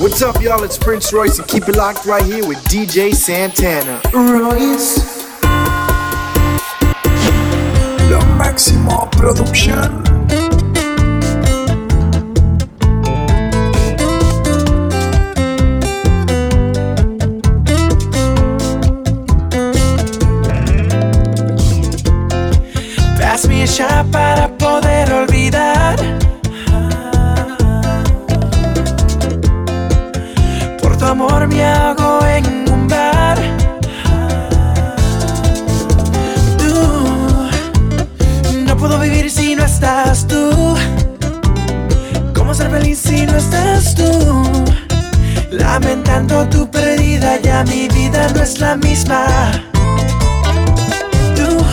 What's 0.00 0.22
up, 0.22 0.40
y'all? 0.40 0.64
It's 0.64 0.78
Prince 0.78 1.12
Royce, 1.12 1.38
and 1.40 1.46
keep 1.46 1.68
it 1.68 1.76
locked 1.76 2.06
right 2.06 2.24
here 2.24 2.48
with 2.48 2.56
DJ 2.68 3.14
Santana. 3.14 4.00
Royce. 4.14 5.28
Lo 8.08 8.18
máximo 8.38 9.10
producción. 9.10 10.19
Amor 31.10 31.48
me 31.48 31.64
hago 31.64 32.24
en 32.24 32.70
un 32.72 32.86
bar. 32.86 33.36
Tú, 36.56 37.48
no 38.64 38.76
puedo 38.76 39.00
vivir 39.00 39.28
si 39.28 39.56
no 39.56 39.64
estás 39.64 40.26
tú. 40.28 40.76
¿Cómo 42.32 42.54
ser 42.54 42.70
feliz 42.70 43.00
si 43.00 43.26
no 43.26 43.36
estás 43.36 43.96
tú? 43.96 44.44
Lamentando 45.50 46.48
tu 46.48 46.70
pérdida, 46.70 47.40
ya 47.42 47.64
mi 47.64 47.88
vida 47.88 48.28
no 48.32 48.42
es 48.42 48.60
la 48.60 48.76
misma. 48.76 49.24
Tú, 51.34 51.64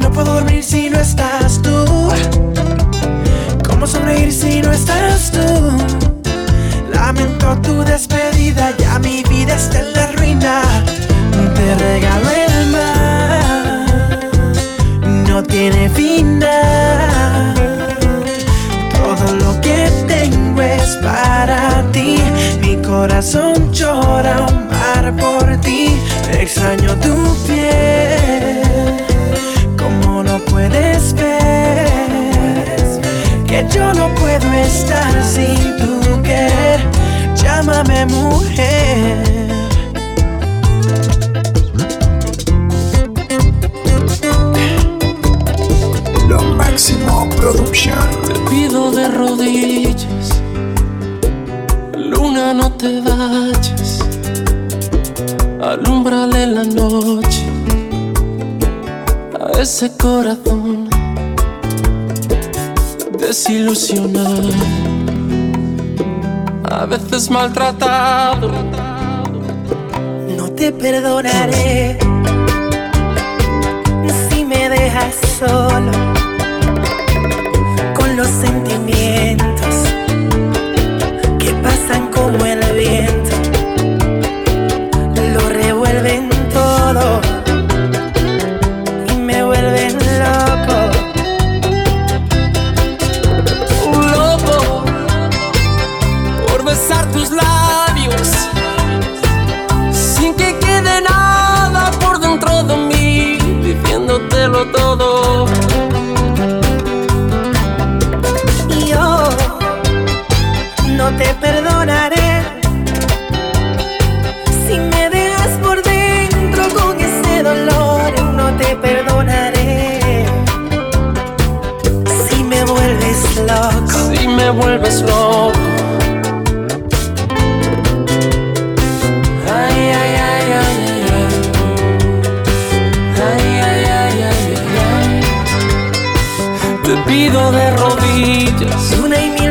no 0.00 0.10
puedo 0.10 0.34
dormir 0.36 0.64
si 0.64 0.88
no 0.88 0.98
estás 0.98 1.60
tú. 1.60 1.84
¿Cómo 3.62 3.86
sonreír 3.86 4.32
si 4.32 4.62
no 4.62 4.72
estás 4.72 5.30
tú? 5.30 5.87
Lamento 7.08 7.56
tu 7.62 7.82
despedida, 7.84 8.76
ya 8.76 8.98
mi 8.98 9.22
vida 9.22 9.54
está 9.54 9.80
en 9.80 9.92
la 9.94 10.08
ruina. 10.08 10.60
Te 11.54 11.74
regalo 11.76 12.28
el 12.30 12.66
mar, 12.66 14.20
no 15.26 15.42
tiene 15.42 15.88
final. 15.88 17.54
Todo 18.92 19.36
lo 19.36 19.58
que 19.62 19.90
tengo 20.06 20.60
es 20.60 20.96
para 20.96 21.82
ti. 21.92 22.20
Mi 22.60 22.76
corazón 22.82 23.72
llora 23.72 24.46
un 24.46 24.68
mar 24.68 25.16
por 25.16 25.56
ti. 25.62 25.98
Extraño 26.30 26.94
tu 26.96 27.14
piel. 27.46 28.60
Como 29.78 30.22
no 30.22 30.38
puedes 30.40 31.14
ver 31.14 31.88
que 33.46 33.66
yo 33.74 33.94
no 33.94 34.14
puedo 34.14 34.52
estar 34.52 35.24
sin 35.24 35.78
tu 35.78 35.97
Llámame 37.34 38.06
mujer. 38.06 39.48
Lo 46.28 46.42
máximo 46.54 47.28
producción. 47.36 48.08
Te 48.26 48.34
pido 48.50 48.90
de 48.90 49.08
rodillas, 49.08 50.40
luna 51.94 52.52
no 52.54 52.70
te 52.72 53.00
vayas, 53.00 54.00
alumbrale 55.60 56.46
la 56.46 56.64
noche 56.64 57.44
a 59.40 59.60
ese 59.60 59.90
corazón 59.96 60.88
desilusionado, 63.18 64.50
veces 66.88 67.30
maltratado. 67.30 68.50
No 70.36 70.50
te 70.52 70.72
perdonaré 70.72 71.98
si 74.30 74.44
me 74.44 74.68
dejas 74.68 75.14
solo 75.38 76.17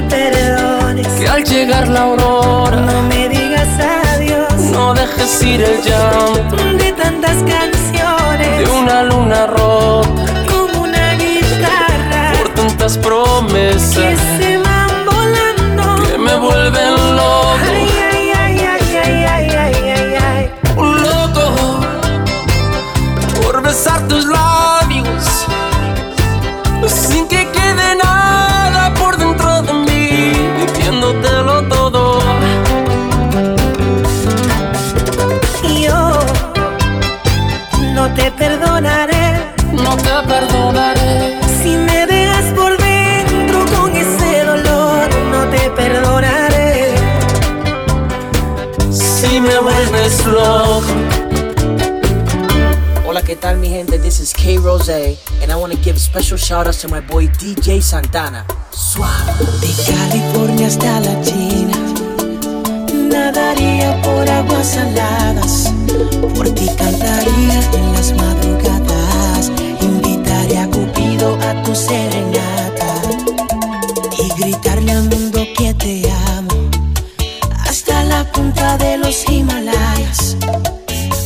perdones. 0.08 1.08
que 1.08 1.28
al 1.28 1.44
llegar 1.44 1.88
la 1.88 2.02
aurora 2.02 2.78
No 2.78 3.02
me 3.04 3.30
digas 3.30 3.68
adiós 4.14 4.54
no 4.72 4.94
dejes 4.94 5.44
ir 5.44 5.62
el 5.62 5.82
llanto 5.82 6.56
de 6.84 6.92
tantas 6.94 7.38
canciones. 7.44 8.60
de 8.60 8.66
una 8.82 9.04
luna 9.04 9.48
rota 9.48 10.26
como 10.50 10.84
una 10.84 11.14
guitarra 11.16 12.34
por 12.38 12.50
tantas 12.54 12.98
promesas 12.98 14.20
Rose, 54.68 54.90
and 55.42 55.50
I 55.50 55.56
want 55.56 55.72
to 55.72 55.80
give 55.80 55.98
special 55.98 56.36
shout 56.36 56.68
outs 56.68 56.82
to 56.82 56.90
my 56.90 57.00
boy 57.00 57.28
DJ 57.40 57.82
Santana. 57.82 58.46
Suave. 58.72 59.32
de 59.62 59.72
California 59.90 60.68
hasta 60.68 61.00
la 61.00 61.22
China. 61.22 61.78
Nadaría 62.92 64.02
por 64.02 64.30
aguas 64.30 64.68
saladas, 64.68 65.72
por 66.36 66.50
ti 66.54 66.68
cantaría 66.78 67.60
en 67.80 67.94
las 67.94 68.12
madrugadas, 68.12 69.52
invitaría 69.80 70.64
a 70.64 70.68
Cupido 70.68 71.38
a 71.50 71.64
tu 71.64 71.74
serenata 71.74 72.92
y 74.22 74.42
gritarle 74.42 74.92
al 74.92 75.04
mundo 75.04 75.46
que 75.58 75.74
te 75.76 76.12
amo 76.36 76.70
hasta 77.66 78.04
la 78.04 78.30
punta 78.34 78.78
de 78.78 78.98
los 78.98 79.30
Himalayas. 79.30 80.36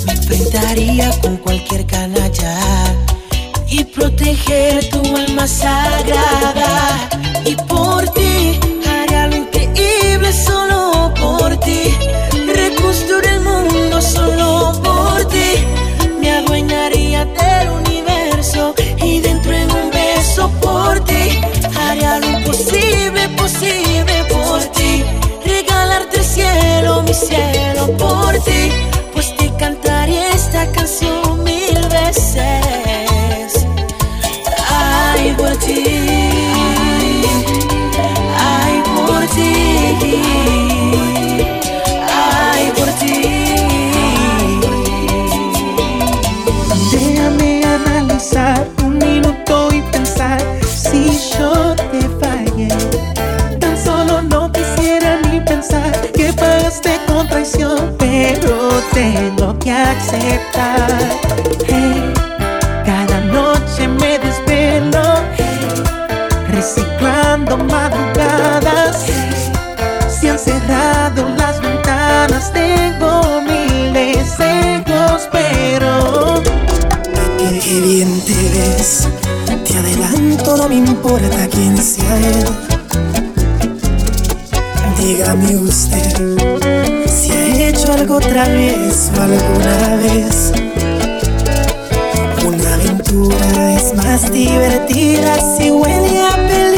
Me 0.06 0.14
enfrentaría 0.14 1.10
con 1.22 1.38
cualquier 1.38 1.88
masagada 5.36 6.72
Ipon 7.46 7.91
te 78.82 79.78
adelanto, 79.78 80.58
no 80.58 80.68
me 80.68 80.76
importa 80.76 81.48
quién 81.52 81.78
sea 81.78 82.18
él. 82.18 82.46
Dígame 84.98 85.56
usted 85.58 86.58
si 87.08 87.32
ha 87.32 87.70
hecho 87.70 87.94
algo 87.94 88.16
otra 88.16 88.48
vez 88.48 89.12
o 89.16 89.22
alguna 89.22 89.96
vez. 89.98 90.52
Una 92.44 92.74
aventura 92.74 93.76
es 93.76 93.94
más 93.94 94.32
divertida 94.32 95.38
si 95.58 95.70
huele 95.70 96.20
a 96.24 96.36
peligro. 96.48 96.71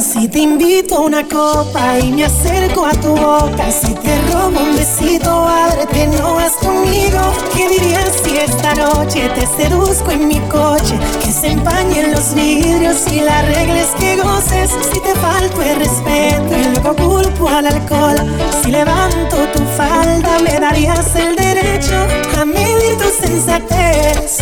Si 0.00 0.28
te 0.28 0.38
invito 0.38 0.96
a 0.96 1.00
una 1.00 1.28
copa 1.28 1.98
y 1.98 2.10
me 2.10 2.24
acerco 2.24 2.86
a 2.86 2.92
tu 2.92 3.08
boca, 3.08 3.70
si 3.70 3.92
te 3.94 4.18
robo 4.32 4.58
un 4.58 4.74
besito, 4.74 5.46
ábrete, 5.46 6.06
no 6.18 6.36
vas 6.36 6.52
conmigo. 6.52 7.20
¿Qué 7.54 7.68
dirías 7.68 8.10
si 8.24 8.38
esta 8.38 8.74
noche 8.76 9.28
te 9.34 9.46
seduzco 9.46 10.10
en 10.10 10.26
mi 10.26 10.40
coche? 10.48 10.98
Que 11.22 11.30
se 11.30 11.48
empañen 11.48 12.12
los 12.12 12.34
vidrios 12.34 13.06
y 13.12 13.20
las 13.20 13.44
reglas 13.44 13.88
que 13.98 14.16
goces. 14.16 14.70
Si 14.90 15.00
te 15.00 15.14
falto 15.16 15.60
el 15.60 15.76
respeto 15.76 16.56
y 16.58 16.64
luego 16.72 16.96
culpo 16.96 17.48
al 17.48 17.66
alcohol. 17.66 18.16
Si 18.62 18.70
levanto 18.70 19.36
tu 19.52 19.62
falda, 19.76 20.38
me 20.42 20.58
darías 20.58 21.14
el 21.14 21.36
derecho 21.36 22.06
a 22.40 22.46
medir 22.46 22.96
tu 22.96 23.26
sensatez. 23.26 24.38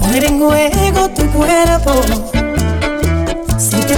Poner 0.00 0.24
en 0.24 0.40
juego 0.40 1.08
tu 1.10 1.30
cuerpo 1.30 2.35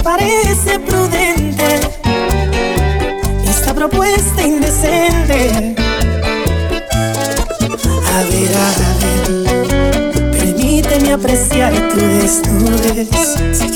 parece 0.03 0.79
prudente 0.79 1.79
esta 3.47 3.73
propuesta 3.73 4.41
indecente. 4.43 5.75
A 8.13 8.23
ver, 8.23 8.51
a 8.55 8.69
ver, 8.99 10.31
permíteme 10.31 11.13
apreciar 11.13 11.73
tu 11.89 11.97
desnudez. 11.97 13.09
Si 13.53 13.69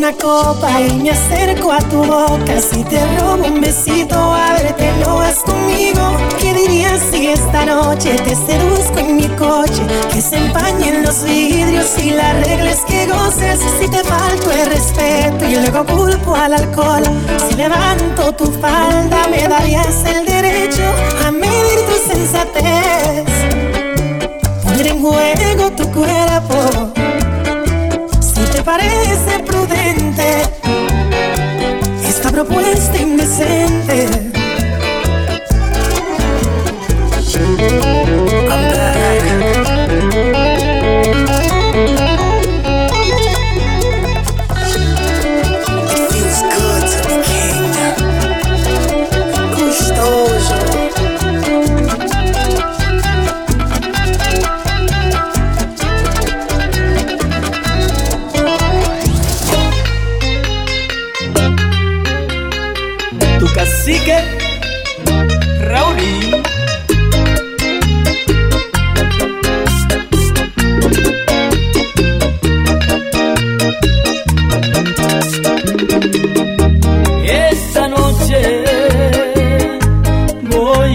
una 0.00 0.12
copa 0.14 0.80
y 0.80 0.94
me 0.94 1.10
acerco 1.10 1.70
a 1.70 1.78
tu 1.78 2.02
boca, 2.02 2.58
si 2.58 2.82
te 2.84 2.98
robo 3.18 3.44
un 3.46 3.60
besito, 3.60 4.14
ábrete, 4.14 4.90
no 5.04 5.16
vas 5.16 5.40
conmigo. 5.40 6.00
¿Qué 6.40 6.54
dirías 6.54 7.02
si 7.10 7.26
esta 7.26 7.66
noche 7.66 8.16
te 8.24 8.34
seduzco 8.34 8.98
en 8.98 9.16
mi 9.16 9.28
coche? 9.28 9.82
Que 10.10 10.22
se 10.22 10.36
empañen 10.36 11.02
los 11.02 11.22
vidrios 11.22 11.98
y 11.98 12.12
las 12.12 12.34
reglas 12.46 12.78
que 12.88 13.08
goces. 13.08 13.60
Si 13.78 13.88
te 13.88 14.02
falto 14.02 14.50
el 14.50 14.70
respeto 14.70 15.44
y 15.44 15.56
luego 15.56 15.84
culpo 15.84 16.34
al 16.34 16.54
alcohol. 16.54 17.02
Si 17.46 17.56
levanto 17.56 18.32
tu 18.32 18.46
falda, 18.52 19.28
me 19.28 19.46
darías 19.48 20.02
el 20.06 20.24
derecho 20.24 20.82
a 21.26 21.30
medir 21.30 21.78
tu 21.86 22.10
sensatez. 22.10 23.26
Poner 24.64 24.86
en 24.86 25.02
juego 25.02 25.70
tu 25.72 25.86
cuerpo 25.92 26.90
parece 28.64 29.19
propuesta 32.44 32.96
indecente. 32.96 34.39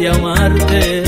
de 0.00 0.08
amor. 0.08 0.99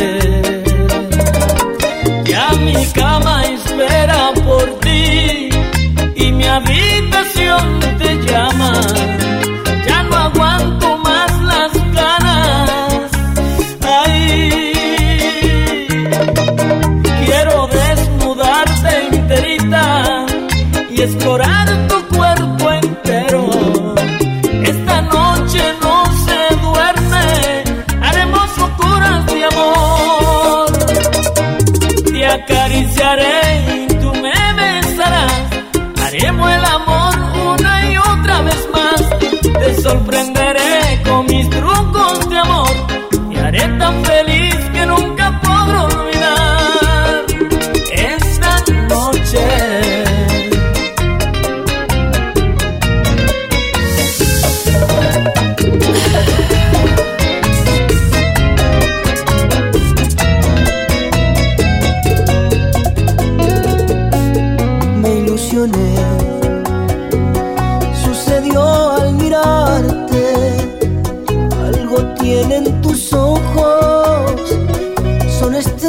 tão 43.82 44.04
feliz. 44.04 44.31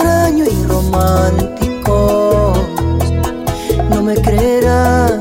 Extraño 0.04 0.44
y 0.44 0.68
románticos. 0.68 2.60
No 3.90 4.04
me 4.04 4.16
creerás 4.16 5.14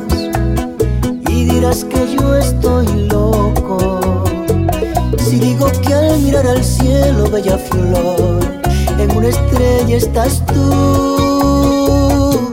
y 1.29 1.45
dirás 1.45 1.85
que 1.85 2.17
yo 2.17 2.35
estoy 2.35 2.87
loco. 3.09 4.25
Si 5.19 5.39
digo 5.39 5.71
que 5.87 5.95
al 5.95 6.19
mirar 6.19 6.49
al 6.49 6.65
cielo, 6.65 7.31
bella 7.31 7.59
flor, 7.59 8.41
en 8.99 9.17
una 9.17 9.29
estrella 9.29 9.97
estás 9.97 10.45
tú. 10.47 12.51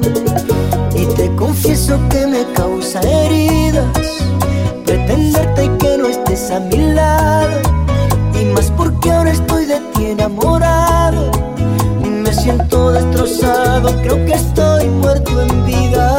Y 0.94 1.08
te 1.16 1.36
confieso 1.36 1.98
que 2.10 2.28
me 2.28 2.46
causa 2.54 3.02
heridas 3.02 3.99
creo 14.02 14.26
que 14.26 14.34
estoy 14.34 14.88
muerto 14.88 15.42
en 15.42 15.66
vida. 15.66 16.19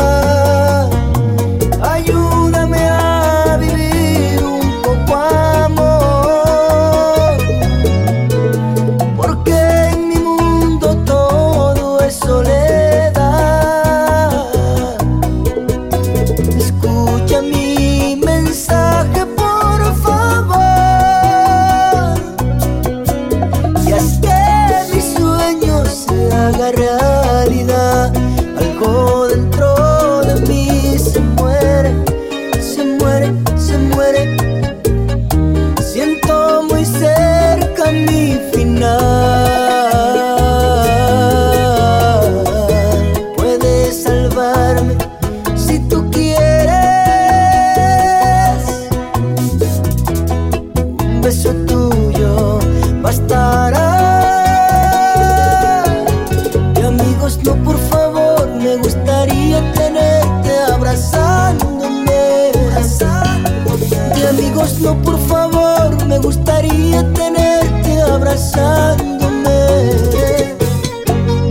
No, 64.80 64.94
por 65.02 65.18
favor, 65.26 66.04
me 66.06 66.18
gustaría 66.18 67.00
tenerte 67.14 68.02
abrazándome 68.02 69.30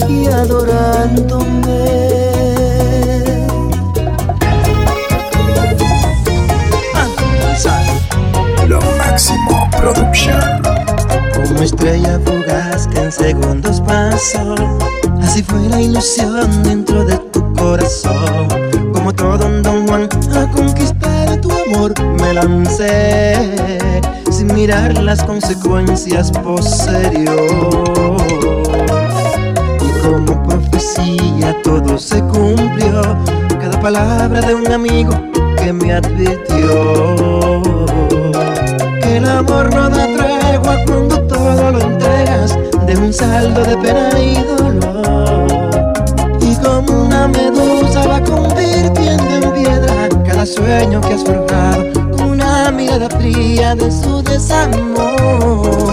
y 0.08 0.28
adorándome. 0.28 1.50
Lo 8.68 8.80
máximo 8.98 9.68
Production. 9.72 10.62
Como 11.34 11.62
estrella 11.64 12.20
fugaz 12.24 12.88
que 12.88 13.00
en 13.00 13.12
segundos 13.12 13.82
pasó 13.82 14.54
Así 15.24 15.42
fue 15.42 15.68
la 15.70 15.82
ilusión 15.82 16.62
dentro 16.64 17.04
de 17.06 17.18
tu 17.32 17.54
corazón 17.54 18.48
Como 18.94 19.12
todo 19.14 19.48
un 19.48 19.64
Don 19.64 19.88
Juan 19.88 20.08
amor 21.74 21.94
Me 22.22 22.34
lancé 22.34 23.34
sin 24.32 24.54
mirar 24.54 25.02
las 25.02 25.24
consecuencias 25.24 26.32
posterior 26.32 28.18
Y 29.82 30.02
como 30.02 30.44
profecía 30.48 31.56
todo 31.64 31.98
se 31.98 32.20
cumplió 32.22 33.02
Cada 33.60 33.80
palabra 33.82 34.42
de 34.42 34.56
un 34.56 34.72
amigo 34.72 35.14
que 35.58 35.74
me 35.74 35.94
advirtió 35.94 37.62
que 39.02 39.18
el 39.18 39.28
amor 39.28 39.74
no 39.74 39.90
da 39.90 40.06
tregua 40.06 40.78
cuando 40.86 41.22
todo 41.24 41.72
lo 41.72 41.82
entregas 41.82 42.58
de 42.86 42.98
un 42.98 43.12
saldo 43.14 43.62
de 43.64 43.78
pena 43.78 44.20
y 44.20 44.36
dolor. 44.58 45.94
Y 46.42 46.56
como 46.56 47.06
una 47.06 47.28
medusa 47.28 48.04
en 48.04 48.94
piedra 48.94 48.99
cada 50.40 50.46
sueño 50.46 51.02
que 51.02 51.16
has 51.16 51.24
forjado 51.26 51.92
con 52.14 52.32
una 52.32 52.72
mirada 52.72 53.10
fría 53.10 53.76
de 53.76 53.92
su 53.92 54.24
desamor. 54.24 55.89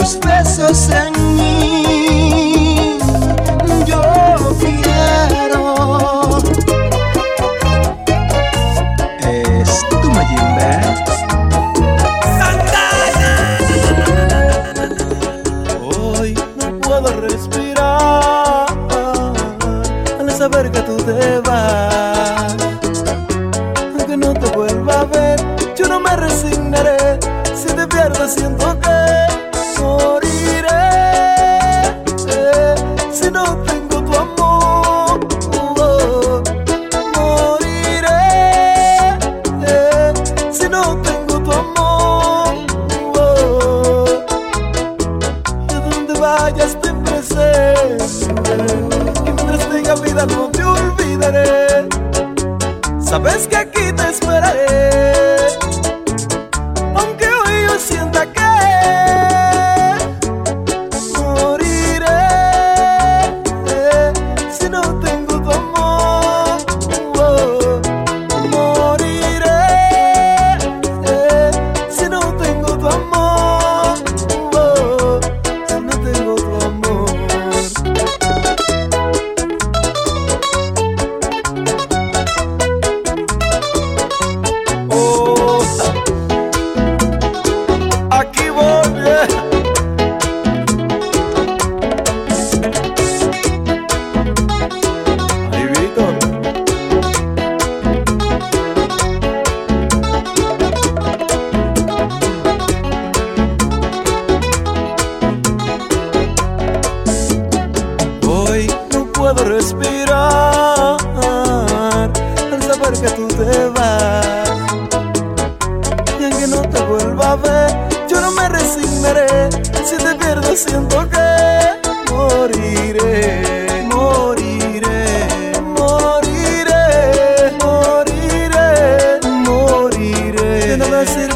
os 0.00 0.14
besos 0.16 0.88
mim. 1.12 1.99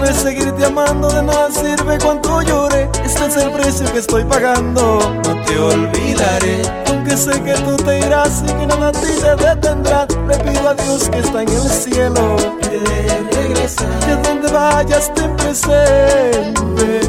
Sirve 0.04 0.20
seguirte 0.20 0.64
amando, 0.64 1.08
de 1.08 1.22
nada 1.22 1.50
sirve 1.50 1.98
cuánto 1.98 2.42
llore. 2.42 2.90
Este 3.04 3.26
es 3.26 3.36
el 3.36 3.50
precio 3.52 3.90
que 3.92 3.98
estoy 3.98 4.24
pagando. 4.24 4.98
No 5.24 5.44
te 5.44 5.58
olvidaré, 5.58 6.62
aunque 6.88 7.16
sé 7.16 7.42
que 7.42 7.54
tú 7.54 7.76
te 7.76 8.00
irás 8.00 8.42
y 8.42 8.52
que 8.52 8.66
nada 8.66 8.88
a 8.88 8.92
ti 8.92 9.08
te 9.20 9.36
detendrá. 9.36 10.06
Le 10.28 10.36
pido 10.38 10.68
a 10.68 10.74
Dios 10.74 11.08
que 11.08 11.18
está 11.18 11.42
en 11.42 11.48
el 11.48 11.70
cielo 11.70 12.36
que 12.60 13.36
regresa. 13.36 13.86
Que 14.06 14.28
donde 14.28 14.50
vayas 14.50 15.12
te 15.14 15.22
presente. 15.22 17.00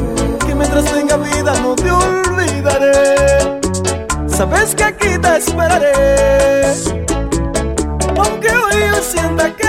Que 0.46 0.54
mientras 0.54 0.84
tenga 0.84 1.16
vida 1.16 1.54
no 1.60 1.74
te 1.74 1.90
olvidaré. 1.90 3.60
Sabes 4.28 4.74
que 4.74 4.84
aquí 4.84 5.18
te 5.18 5.36
esperaré. 5.36 6.74
Aunque 8.16 8.48
hoy 8.48 8.74
yo 8.90 9.02
sienta 9.02 9.54
que 9.54 9.66